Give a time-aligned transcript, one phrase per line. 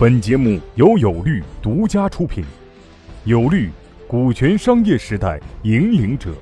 [0.00, 2.42] 本节目由有律独家出品，
[3.24, 3.68] 有律，
[4.08, 6.32] 股权商业时代引领者。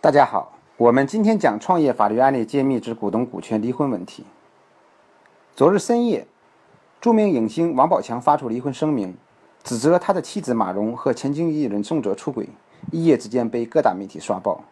[0.00, 4.24] 大家好，我们今天讲创业法律案例揭秘之股东股权离婚问题。
[5.54, 6.26] 昨日深夜，
[7.02, 9.14] 著名影星王宝强发出离婚声明，
[9.62, 12.48] 指责他的妻子马蓉和前经纪人宋哲出轨，
[12.90, 14.64] 一夜之间被各大媒体刷爆。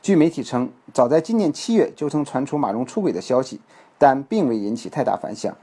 [0.00, 3.60] 据媒体称，早在今年七月就曾传出马蓉出轨的消息，
[4.00, 5.54] 但并未引起太大反响。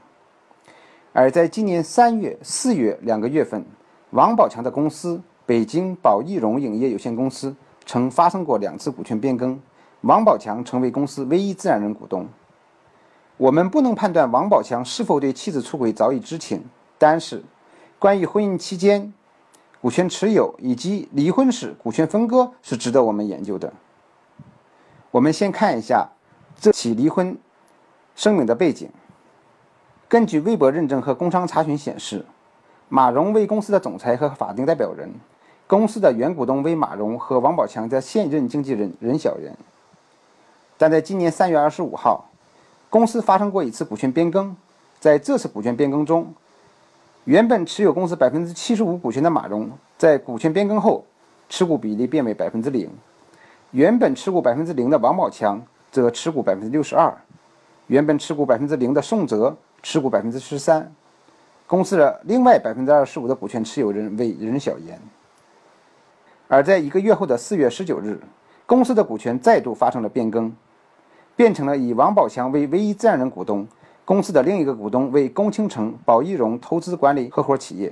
[1.12, 3.66] 而在今年三月、四月两个月份，
[4.10, 9.60] 王宝强的公司北京宝益荣影业有限公司曾发生过两次股权变更，
[10.02, 12.28] 王宝强成为公司唯一自然人股东。
[13.38, 16.64] 我们不能判断王宝强是否对妻子出轨早已知情，
[16.96, 17.42] 但是
[17.98, 19.12] 关于婚姻期间
[19.80, 23.72] 股权持有以及离婚时股权分割是值得我们研究的。
[25.10, 26.08] 我们先看一下
[26.60, 27.36] 这起离婚
[28.18, 28.90] 声明的背景。
[30.08, 32.24] 根据微博认证和工商查询显示，
[32.88, 35.08] 马蓉为公司的总裁和法定代表人，
[35.68, 39.56] 公司的原股东为马蓉和王宝强的现任经纪人任小人。
[40.76, 42.24] 但在今年三月二十五号，
[42.90, 44.56] 公司发生过一次股权变更，
[44.98, 46.34] 在这次股权变更中，
[47.22, 51.04] 原本持有公司百分之七十五股权的马蓉，在股权变更后，
[51.48, 52.90] 持股比例变为百分之零。
[53.70, 57.16] 原本持股百分之零的王宝强则持股百分之六十二，
[57.88, 60.92] 原本持股百分之零的宋哲持股百分之十三，
[61.66, 65.00] 公司的另外百分之二十五的股权持有人为任小妍。
[66.48, 68.20] 而在一个月后的四月十九日，
[68.66, 70.54] 公司的股权再度发生了变更，
[71.34, 73.66] 变成了以王宝强为唯一自然人股东，
[74.04, 77.90] 公司的另一个股东为龚清城宝益荣投资管理合伙企业，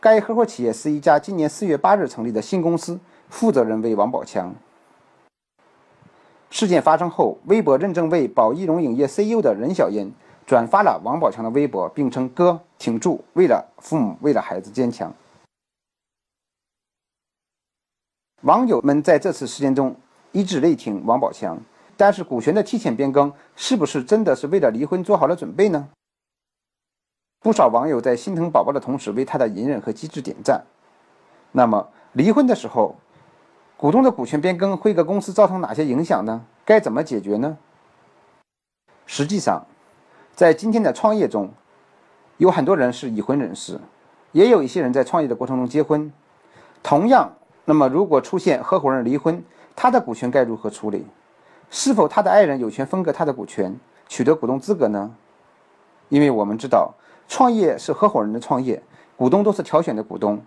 [0.00, 4.54] 该合伙企业是一家今年四月八日成立的新公司，负责人为王宝强。
[6.50, 10.10] 事件发生后，微博认证为宝益荣影业 CEO 的任小妍
[10.46, 15.12] 转发了王宝强的微博，并称“哥，挺住，为了父母，为了孩子，坚强。”
[18.42, 19.96] 网友们在这次事件中
[20.30, 21.58] 一致力挺王宝强，
[21.96, 25.88] 但是股权的提前变更是不是真的是为了离婚做好了准备呢？
[27.40, 30.64] 不少网友在心疼宝宝的同时，为他的隐忍和机智点赞。
[31.52, 32.94] 那么，离婚的时候？
[33.78, 36.42] 股东的股权变更会给公司造成哪些影响呢？
[36.64, 37.58] 该怎么解决呢？
[39.04, 39.66] 实际上，
[40.34, 41.52] 在今天的创业中，
[42.38, 43.78] 有很多人是已婚人士，
[44.32, 46.10] 也有一些人在创业的过程中结婚。
[46.82, 47.30] 同样，
[47.66, 49.44] 那么如果出现合伙人离婚，
[49.74, 51.06] 他的股权该如何处理？
[51.68, 53.78] 是否他的爱人有权分割他的股权，
[54.08, 55.14] 取得股东资格呢？
[56.08, 56.94] 因为我们知道，
[57.28, 58.82] 创业是合伙人的创业，
[59.16, 60.42] 股东都是挑选的股东。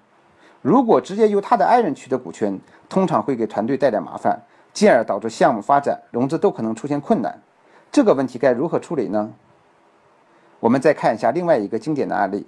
[0.62, 2.59] 如果直接由他的爱人取得股权，
[2.90, 4.42] 通常会给团队带来麻烦，
[4.74, 7.42] 进而导致项目发展、融资都可能出现困难。
[7.92, 9.31] 这个问题该如何处理呢？
[10.59, 12.46] 我们再看一下另外一个经典的案例：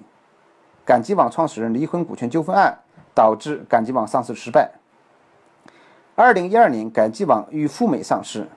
[0.86, 2.80] 赶集网创始人离婚股权纠纷案，
[3.16, 4.72] 导致赶集网上市失败。
[6.16, 8.50] 二零一二年，赶集网与赴美上市，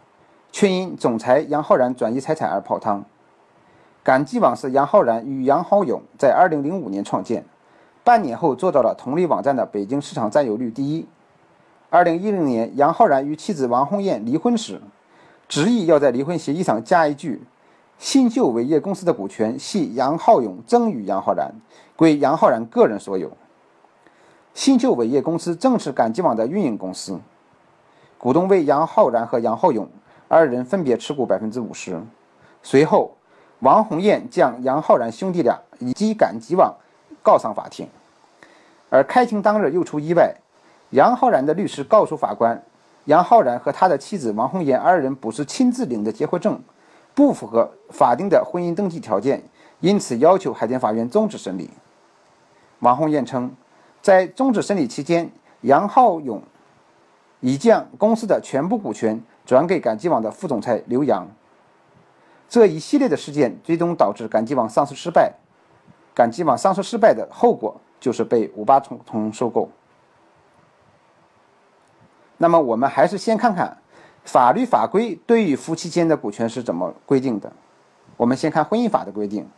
[0.50, 3.04] 却因总裁杨浩然转移财产而泡汤。
[4.02, 7.44] 赶集网是杨浩然与杨浩勇在二零零五年创建。
[8.04, 11.06] 半年后做到了同类网站的北京市场占有率第一。
[11.88, 14.78] 二零一零年，杨浩然与妻子王红艳离婚时，
[15.48, 17.42] 执意要在离婚协议上加一句
[17.98, 21.50] ：“新秀伟业公司的股权系杨浩勇赠与杨浩然，
[21.96, 23.30] 归杨浩然个人所有。”
[24.52, 27.18] 新秀伟业公司正是赶集网的运营公司，
[28.18, 29.88] 股东为杨浩然和杨浩勇
[30.28, 31.98] 二人分别持股百分之五十。
[32.62, 33.12] 随后，
[33.60, 36.74] 王红艳将杨浩然兄弟俩以及赶集网。
[37.24, 37.88] 告上法庭，
[38.90, 40.36] 而开庭当日又出意外，
[40.90, 42.62] 杨浩然的律师告诉法官，
[43.06, 46.62] 杨浩然和他的妻子王红艳二人不是亲自领的结婚证，
[47.14, 49.42] 不符合法定的婚姻登记条件，
[49.80, 51.70] 因此要求海淀法院终止审理。
[52.80, 53.50] 王红艳称，
[54.02, 55.30] 在终止审理期间，
[55.62, 56.42] 杨浩勇
[57.40, 61.26] 已将公司的全部股权转给赶集网的副总裁刘洋。
[62.50, 65.32] 这一系列的事件最终导致赶集网上市失败。
[66.14, 69.68] 赶集网上市失败的后果就是被五八同同收购。
[72.38, 73.76] 那么我们还是先看看
[74.24, 77.52] 法律法规对于夫妻间的股权是怎么规定的。
[78.16, 79.48] 我们先看婚姻法的规定。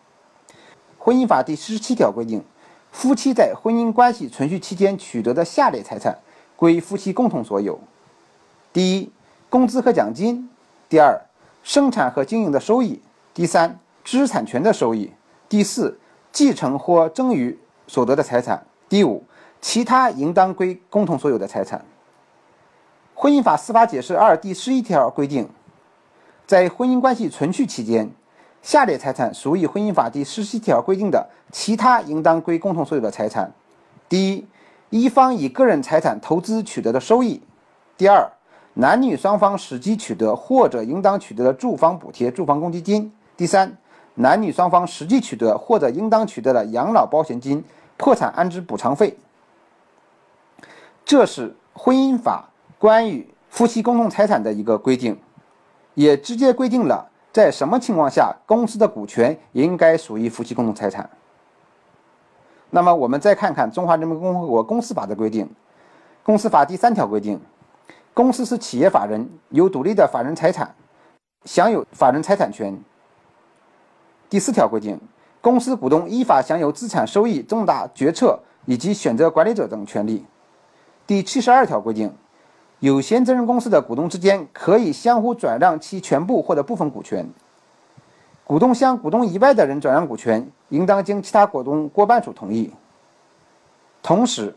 [0.99, 2.43] 婚姻法第十七条规定，
[2.91, 6.19] 夫妻在婚姻关系存续期间取得的下列财产
[6.57, 7.79] 归夫妻共同所有：
[8.73, 9.13] 第一，
[9.51, 10.49] 工资和奖金；
[10.89, 11.21] 第二，
[11.63, 13.01] 生产和经营的收益；
[13.35, 15.11] 第三，知识产权的收益；
[15.51, 15.99] 第四。
[16.37, 18.67] 继承或赠与所得的财产。
[18.91, 19.25] 第五，
[19.63, 21.83] 其他应当归共同所有的财产。
[23.15, 25.49] 婚姻法司法解释二第十一条规定，
[26.47, 28.11] 在婚姻关系存续期间，
[28.61, 33.51] 下列财产属于婚姻法第十七条规定的其他应当归共同所有的财产？
[34.07, 34.47] 第一，
[34.91, 37.41] 一方以个人财产投资取得的收益；
[37.97, 38.31] 第二，
[38.75, 43.75] 男女双方实际取得或者应当取得的住房补贴、住房公积金；第三，
[44.17, 47.63] 男女双方实际取得或者应当取得的养老保险金、
[47.97, 49.17] 破产安置补偿费。
[51.05, 52.49] 这是婚姻法
[52.79, 55.19] 关于夫妻共同财产的一个规定，
[55.95, 57.11] 也直接规定了。
[57.31, 61.09] 在什么情况下，公司的股权应该属于夫妻共同财产？
[62.71, 65.45] 那么，我们再看看《中华人民共和国公司法》的规定，
[66.23, 67.39] 《公司法》第三条规定，
[68.15, 70.75] 公司是企业法人，有独立的法人财产，
[71.45, 72.83] 享有法人财产权。
[74.29, 75.01] 第四条规定，
[75.41, 80.25] 公司股东依法享有资产收益、重大决策以及选择管理者等权利。
[81.07, 82.13] 第七十二条规定。
[82.81, 87.27] 有限责任公司的股东之间可以相互转让其全部或者部分股权。
[88.45, 92.71] 股东向股东以外的人转让股权，应当经其他股东过半数同意。
[94.03, 94.55] 同时，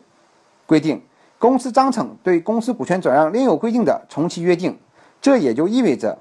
[0.66, 1.02] 规定
[1.38, 4.78] 公司章程对公司股权转让另有规定的，从其约定。
[5.22, 6.18] 这也就意味着，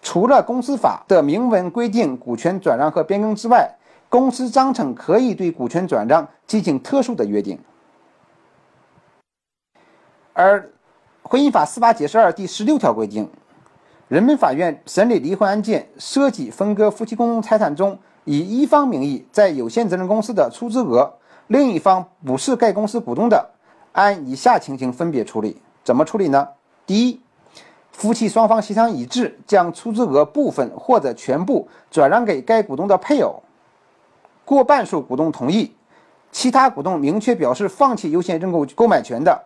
[0.00, 3.76] 除了公司法的明文规定股权转让和变更之外，
[4.08, 7.58] 公司章程可以对股权转让进行特殊的约定。
[10.32, 10.70] 而
[11.22, 13.28] 婚姻法司法解释二第十六条规定，
[14.06, 21.12] 人民法院审理离婚案件涉及分割夫妻共同财产中，以一方名义在有限责任公司的出资额，
[21.48, 23.50] 另一方不是该公司股东的，
[23.92, 25.60] 按以下情形分别处理。
[25.84, 26.48] 怎么处理呢？
[26.86, 27.20] 第一，
[27.98, 33.42] 夫妻双方协商一致，将出资额部分或者全部转让给该股东的配偶，
[34.44, 35.74] 过半数股东同意，
[36.30, 39.42] 其他股东明确表示放弃优先认购购买权的。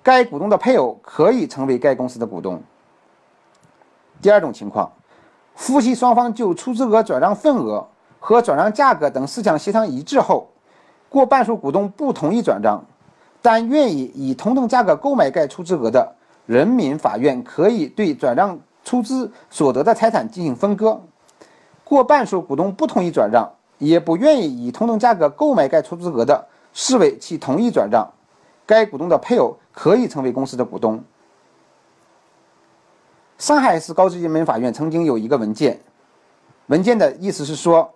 [0.00, 2.62] 该股东的配偶可以成为该公司的股东。
[4.22, 4.92] 第二种情况，
[5.56, 7.84] 夫妻双方就出资额转让份额
[8.20, 10.46] 和转让价格等事项协商一致后，
[11.08, 12.84] 过半数股东不同意转让，
[13.42, 16.14] 但愿意以同等价格购买该出资额的，
[16.46, 21.02] 人民法院可以对转让出资所得的财产进行分割。
[21.84, 23.48] 过半数股东不同意转让，
[23.78, 28.08] 也不愿意以同等价格购买该出资额的，视为其同意转让。
[28.64, 31.04] 该股东的配偶可以成为公司的股东。
[33.38, 35.78] 上海市高级人民法院曾经有一个文件，
[36.66, 37.94] 文件的意思是说，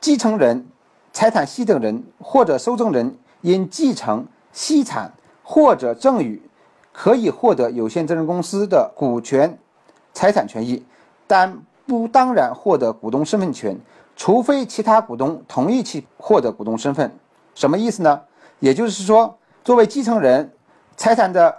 [0.00, 0.66] 继承人、
[1.12, 5.12] 财产系等人或者受赠人因继承、析产
[5.42, 6.40] 或者赠与，
[6.92, 9.58] 可以获得有限责任公司的股权、
[10.12, 10.84] 财产权益，
[11.26, 13.76] 但不当然获得股东身份权，
[14.16, 17.12] 除非其他股东同意其获得股东身份。
[17.54, 18.20] 什么意思呢？
[18.60, 19.38] 也就是说。
[19.64, 20.50] 作为继承人、
[20.96, 21.56] 财产的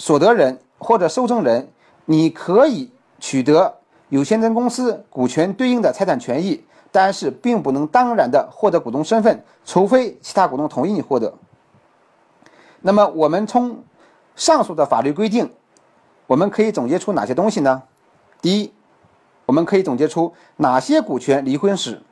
[0.00, 1.68] 所得人或者受赠人，
[2.04, 2.90] 你可以
[3.20, 3.72] 取得
[4.08, 11.32] 有限责任公司股权对应的财产权益，但是并不能当然的获得股东身份，除非其他股东同意你获得。
[12.80, 13.78] 那么，我们从
[14.36, 15.50] 上述的法律规定，
[16.26, 17.82] 我们可以总结出哪些东西呢？
[18.42, 18.72] 第一，
[19.46, 22.02] 我们可以总结出哪些股权离婚时，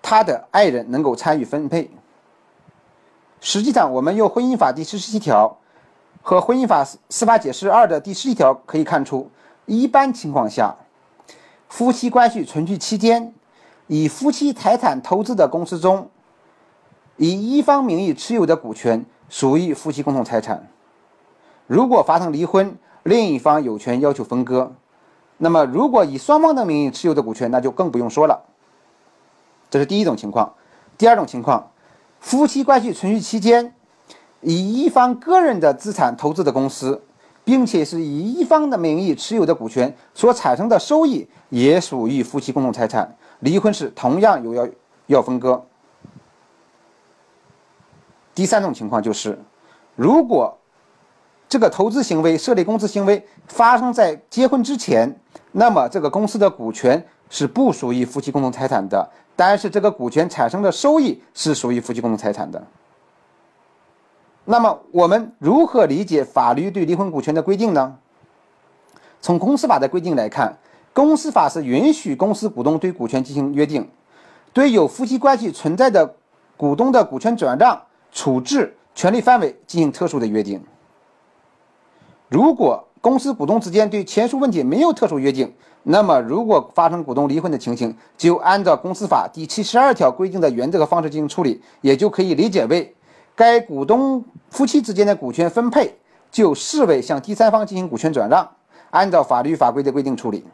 [0.00, 1.90] 他的爱人能够参与分配。
[3.40, 5.58] 实际上，我们用婚姻法第十七条
[6.22, 9.28] 和婚姻法司法解释二的第十一条可以看出，
[9.66, 10.76] 一般情况下，
[11.68, 13.34] 夫妻关系存续期间，
[13.88, 16.08] 以夫妻财产投资的公司中，
[17.16, 20.68] 以一方名义持有的股权属于夫妻共同财产。
[21.66, 24.72] 如果发生离婚，另一方有权要求分割。
[25.38, 28.44] 那么，如果以双方的名义持有的股权，那就更不用说了。
[29.70, 30.54] 这是第一种情况。
[30.96, 31.70] 第二种情况。
[32.20, 33.74] 夫妻关系存续期间，
[34.40, 37.02] 以一方个人的资产投资的公司，
[37.44, 43.14] 并且是以一方的名义持有的股权所产生的收益，也属于夫妻共同财产。
[43.40, 44.68] 离婚时同样有要
[45.08, 45.66] 要分割。
[48.34, 49.38] 第三种情况就是，
[49.94, 50.56] 如果
[51.54, 55.16] 这个投资行为、设立公司行为发生在结婚之前，
[55.52, 59.08] 那么这个公司的股权是不属于夫妻共同财产的。
[59.36, 62.60] 但是这个股权产生的收益是属于夫妻共同财产的。
[64.46, 67.96] 那么我们如何理解法律对离婚股权的规定呢？
[69.20, 70.58] 从公司法的规定来看，
[70.92, 73.88] 公司法是允许公司股东对股权进行约定，
[74.52, 76.16] 对有夫妻关系存在的
[76.56, 77.80] 股东的股权转让、
[78.10, 80.60] 处置、权利范围进行特殊的约定。
[82.28, 92.96] 如果公司股东之间对前述问题没有特殊约定，那么，如果发生股东离婚的情形，就按照公司法第七十二条规定的原则和方式进行处理，也就可以理解为，
[93.36, 95.98] 该股东夫妻之间的股权分配
[96.30, 98.48] 就视为向第三方进行股权转让，
[98.88, 100.46] 按照法律法规的规定处理。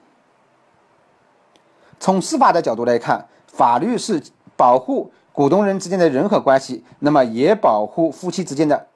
[2.01, 4.21] 从司法的角度来看，法律是
[4.57, 8.89] 保护股东人之间的人和关系，那么也保护夫妻之间的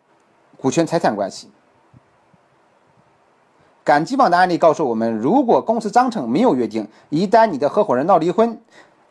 [0.61, 1.49] 股权财产关系。
[3.85, 8.59] 赶集网的案例告诉我们，如果公司章程没有约定，一旦你的合伙人闹离婚，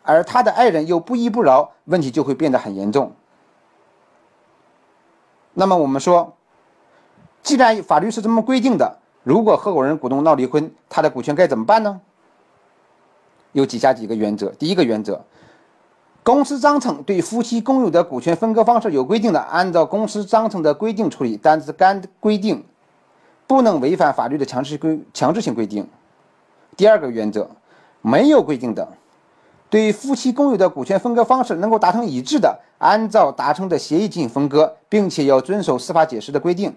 [0.01, 3.11] 而他的爱人又不依不饶，问题就会变得很严重。
[5.53, 6.33] 那么我们说，
[7.43, 12.01] 既然法律是这么规定的，如果合伙人股东闹离婚，他的股权该怎么办呢？
[13.51, 14.49] 有以下几个原则。
[14.49, 15.23] 第一个原则，
[16.23, 22.65] 公司章程对夫妻共有的股权分割方式有规定的，按照公司章程的规定处理，但是该规定。
[23.53, 25.87] 不能违反法律的强制规强制性规定。
[26.75, 27.47] 第二个原则，
[28.01, 28.87] 没有规定的，
[29.69, 36.75] 对夫妻共有的股权分割方式能够达成一致的，按照达成的协议进行分割，并且要遵守司法解释的规定。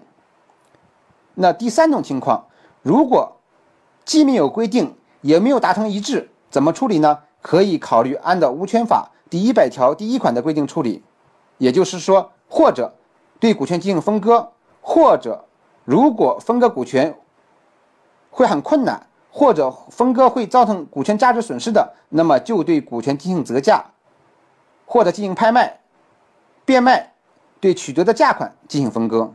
[1.33, 2.45] 那第三种情况，
[2.83, 3.37] 如果
[4.05, 7.17] 既没有规定，也没有达成一致，怎么处理呢？
[7.41, 11.01] 可以考虑按照《无权法》第一百条第一款的规定处理，
[11.57, 12.93] 也就是说，或者
[13.39, 15.43] 对股权进行分割，或者。
[15.87, 17.17] 如果分割股权
[18.29, 23.85] 会很困难，或者分割会造成股权价值损失的，那么就对股权进行折价，
[24.85, 25.79] 或者进行拍卖、
[26.65, 27.13] 变卖，
[27.61, 29.33] 对取得的价款进行分割。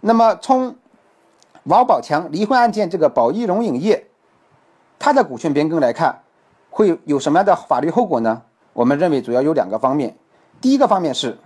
[0.00, 0.74] 那么从
[1.62, 4.08] 王宝强离婚案件这个宝益荣影业，
[4.98, 6.20] 它的股权变更来看，
[6.68, 8.42] 会有什么样的法律后果呢？
[8.72, 10.16] 我们认为主要有两个方面，
[10.60, 11.38] 第一个方面是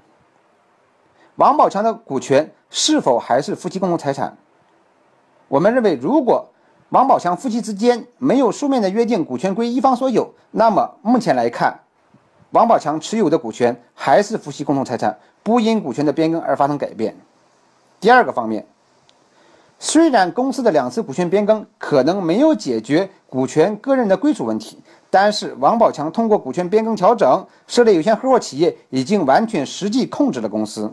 [1.41, 2.53] 王宝强的股权。
[2.73, 4.37] 是否还是夫妻共同财产？
[5.49, 6.47] 我们认为，如果
[6.91, 11.81] 王宝强夫妻之间没有书面的约定，股权归一方所有，那么目前来看，
[12.51, 17.17] 王宝强持有的股权还是夫妻共同财产，不因股权的变更而发生改变。
[17.99, 18.65] 第二个方面，
[19.81, 24.79] 虽然公司的两次股权变更可能没有解决股权个人的归属问题，
[25.11, 30.89] 但是王宝强通过股权变更调整设立有限合伙企业，已经完全实际控制了公司。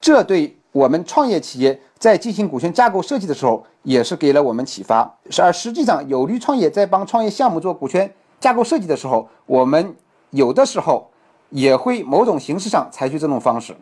[0.00, 5.18] 这对我们创业企业在进行股权架构设计的时候，也是给了我们启发。
[5.38, 9.96] 而实际上，有利创业在帮创业项目做股权架构设计的时候，我们
[10.30, 11.10] 有的时候
[11.50, 13.74] 也会某种形式上采取这种方式。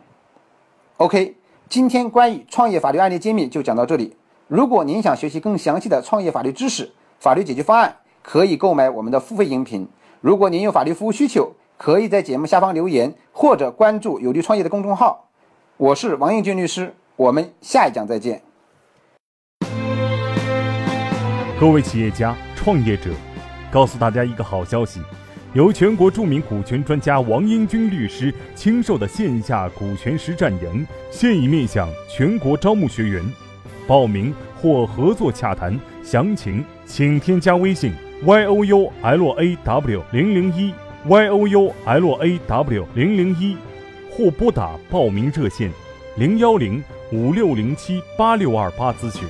[0.97, 1.35] OK，
[1.69, 4.15] 今天关于创业法律案例揭秘就讲到这里。
[4.47, 9.87] 如果您想学习更详细的创业法律知识、法律解决方案，可以购买我们的付费音频。
[10.21, 15.26] 如果您有法律服务需求，可以在节目下方留言或者关注有利创业的公众号。
[15.79, 18.41] 我是王英军律师，我们下一讲再见。
[21.59, 23.11] 各位企业家、创业者，
[23.71, 24.99] 告诉大家一个好消息：
[25.53, 33.23] 由全国著名股权专家王英军律师亲授的线下股权实战营现已面向全国招募学员，
[33.85, 37.93] 报名或合作洽谈详情，请添加微信
[38.23, 40.73] y o u l a w 零零一
[41.05, 43.55] y o u l a w 零零一。
[44.17, 45.71] 或拨打报名热线，
[46.15, 49.29] 零幺零五六零七八六二八咨询。